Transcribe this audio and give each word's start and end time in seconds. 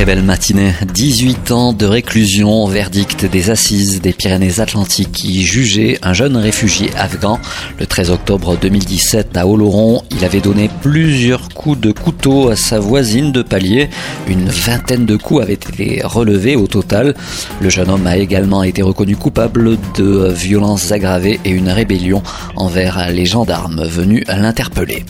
Très 0.00 0.06
belle 0.06 0.22
matinée. 0.22 0.72
18 0.94 1.50
ans 1.50 1.72
de 1.74 1.84
réclusion, 1.84 2.64
verdict 2.66 3.26
des 3.26 3.50
assises 3.50 4.00
des 4.00 4.14
Pyrénées-Atlantiques 4.14 5.12
qui 5.12 5.42
jugeait 5.42 5.98
un 6.00 6.14
jeune 6.14 6.38
réfugié 6.38 6.88
afghan. 6.96 7.38
Le 7.78 7.84
13 7.84 8.10
octobre 8.10 8.56
2017 8.56 9.36
à 9.36 9.46
Oloron, 9.46 10.00
il 10.10 10.24
avait 10.24 10.40
donné 10.40 10.70
plusieurs 10.80 11.50
coups 11.50 11.78
de 11.78 11.92
couteau 11.92 12.48
à 12.48 12.56
sa 12.56 12.80
voisine 12.80 13.30
de 13.30 13.42
palier. 13.42 13.90
Une 14.26 14.48
vingtaine 14.48 15.04
de 15.04 15.16
coups 15.16 15.42
avaient 15.42 15.52
été 15.52 16.00
relevés 16.02 16.56
au 16.56 16.66
total. 16.66 17.14
Le 17.60 17.68
jeune 17.68 17.90
homme 17.90 18.06
a 18.06 18.16
également 18.16 18.62
été 18.62 18.80
reconnu 18.80 19.16
coupable 19.16 19.76
de 19.98 20.32
violences 20.32 20.92
aggravées 20.92 21.40
et 21.44 21.50
une 21.50 21.68
rébellion 21.68 22.22
envers 22.56 23.12
les 23.12 23.26
gendarmes 23.26 23.84
venus 23.86 24.24
l'interpeller. 24.28 25.04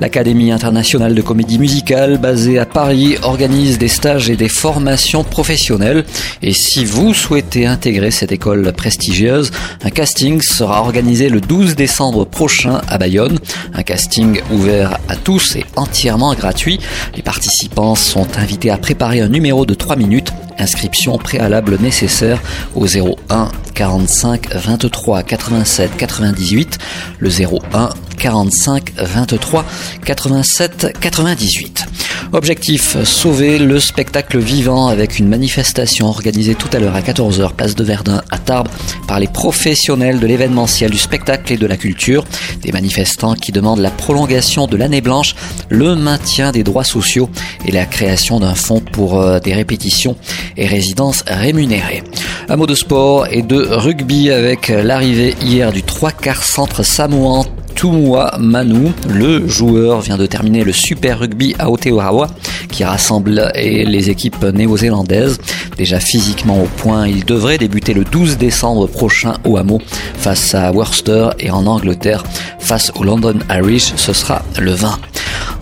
L'Académie 0.00 0.50
internationale 0.50 1.14
de 1.14 1.20
comédie 1.20 1.58
musicale 1.58 2.16
basée 2.16 2.58
à 2.58 2.64
Paris 2.64 3.16
organise 3.22 3.76
des 3.76 3.88
stages 3.88 4.29
des 4.36 4.48
formations 4.48 5.24
professionnelles. 5.24 6.04
Et 6.42 6.52
si 6.52 6.84
vous 6.84 7.14
souhaitez 7.14 7.66
intégrer 7.66 8.10
cette 8.10 8.32
école 8.32 8.72
prestigieuse, 8.72 9.50
un 9.82 9.90
casting 9.90 10.40
sera 10.40 10.80
organisé 10.82 11.28
le 11.28 11.40
12 11.40 11.76
décembre 11.76 12.24
prochain 12.24 12.80
à 12.88 12.98
Bayonne. 12.98 13.38
Un 13.74 13.82
casting 13.82 14.40
ouvert 14.50 14.98
à 15.08 15.16
tous 15.16 15.56
et 15.56 15.64
entièrement 15.76 16.34
gratuit. 16.34 16.80
Les 17.14 17.22
participants 17.22 17.94
sont 17.94 18.26
invités 18.36 18.70
à 18.70 18.78
préparer 18.78 19.20
un 19.20 19.28
numéro 19.28 19.66
de 19.66 19.74
3 19.74 19.96
minutes 19.96 20.32
Inscription 20.60 21.16
préalable 21.16 21.78
nécessaire 21.80 22.38
au 22.74 22.86
01 22.86 23.50
45 23.74 24.54
23 24.54 25.22
87 25.22 25.96
98, 25.96 26.78
le 27.18 27.30
01 27.30 27.88
45 28.20 28.92
23 28.96 29.64
87 30.04 30.98
98. 31.00 31.86
Objectif, 32.32 33.02
sauver 33.02 33.58
le 33.58 33.80
spectacle 33.80 34.38
vivant 34.38 34.86
avec 34.86 35.18
une 35.18 35.26
manifestation 35.26 36.06
organisée 36.06 36.54
tout 36.54 36.68
à 36.72 36.78
l'heure 36.78 36.94
à 36.94 37.00
14h, 37.00 37.54
place 37.54 37.74
de 37.74 37.82
Verdun 37.82 38.22
à 38.30 38.38
Tarbes, 38.38 38.68
par 39.08 39.18
les 39.18 39.26
professionnels 39.26 40.20
de 40.20 40.26
l'événementiel, 40.26 40.90
du 40.90 40.98
spectacle 40.98 41.52
et 41.52 41.56
de 41.56 41.66
la 41.66 41.76
culture. 41.76 42.24
Des 42.62 42.70
manifestants 42.70 43.34
qui 43.34 43.50
demandent 43.50 43.80
la 43.80 43.90
prolongation 43.90 44.66
de 44.66 44.76
l'année 44.76 45.00
blanche, 45.00 45.34
le 45.70 45.96
maintien 45.96 46.52
des 46.52 46.62
droits 46.62 46.84
sociaux 46.84 47.30
et 47.66 47.72
la 47.72 47.86
création 47.86 48.38
d'un 48.38 48.54
fonds 48.54 48.80
pour 48.80 49.20
euh, 49.20 49.40
des 49.40 49.54
répétitions 49.54 50.16
et 50.56 50.66
résidences 50.66 51.24
rémunérées. 51.26 52.04
Un 52.48 52.56
mot 52.56 52.66
de 52.66 52.74
sport 52.74 53.26
et 53.30 53.42
de 53.42 53.66
rugby 53.70 54.30
avec 54.30 54.68
l'arrivée 54.68 55.34
hier 55.42 55.72
du 55.72 55.82
trois 55.82 56.12
quarts 56.12 56.44
centre 56.44 56.82
samoan 56.82 57.44
Tumua 57.80 58.36
Manu. 58.38 58.92
Le 59.08 59.48
joueur 59.48 60.02
vient 60.02 60.18
de 60.18 60.26
terminer 60.26 60.64
le 60.64 60.72
Super 60.72 61.20
Rugby 61.20 61.54
à 61.58 61.64
Aotearoa 61.64 62.26
qui 62.70 62.84
rassemble 62.84 63.50
les 63.54 64.10
équipes 64.10 64.44
néo-zélandaises. 64.44 65.38
Déjà 65.78 65.98
physiquement 65.98 66.62
au 66.62 66.66
point, 66.66 67.08
il 67.08 67.24
devrait 67.24 67.56
débuter 67.56 67.94
le 67.94 68.04
12 68.04 68.36
décembre 68.36 68.86
prochain 68.86 69.32
au 69.46 69.56
Hameau 69.56 69.80
face 70.18 70.54
à 70.54 70.70
Worcester 70.72 71.30
et 71.38 71.50
en 71.50 71.66
Angleterre 71.66 72.22
face 72.58 72.92
au 72.96 73.02
London 73.02 73.38
Irish, 73.48 73.94
ce 73.96 74.12
sera 74.12 74.42
le 74.58 74.72
20. 74.72 74.98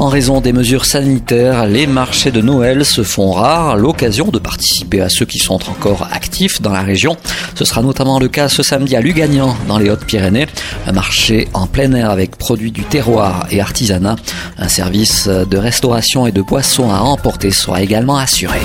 En 0.00 0.06
raison 0.06 0.40
des 0.40 0.52
mesures 0.52 0.84
sanitaires, 0.84 1.66
les 1.66 1.88
marchés 1.88 2.30
de 2.30 2.40
Noël 2.40 2.84
se 2.84 3.02
font 3.02 3.32
rares, 3.32 3.76
l'occasion 3.76 4.28
de 4.28 4.38
participer 4.38 5.00
à 5.00 5.08
ceux 5.08 5.26
qui 5.26 5.40
sont 5.40 5.58
encore 5.68 6.06
actifs 6.12 6.62
dans 6.62 6.70
la 6.70 6.82
région. 6.82 7.16
Ce 7.56 7.64
sera 7.64 7.82
notamment 7.82 8.20
le 8.20 8.28
cas 8.28 8.48
ce 8.48 8.62
samedi 8.62 8.94
à 8.94 9.00
Lugagnan, 9.00 9.56
dans 9.66 9.76
les 9.76 9.90
Hautes-Pyrénées, 9.90 10.46
un 10.86 10.92
marché 10.92 11.48
en 11.52 11.66
plein 11.66 11.92
air 11.94 12.10
avec 12.10 12.36
produits 12.36 12.70
du 12.70 12.84
terroir 12.84 13.48
et 13.50 13.60
artisanat. 13.60 14.14
Un 14.56 14.68
service 14.68 15.26
de 15.26 15.56
restauration 15.58 16.28
et 16.28 16.32
de 16.32 16.42
boissons 16.42 16.92
à 16.92 17.00
emporter 17.00 17.50
sera 17.50 17.82
également 17.82 18.18
assuré. 18.18 18.60